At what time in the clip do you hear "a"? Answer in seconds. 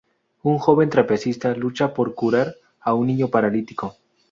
2.79-2.95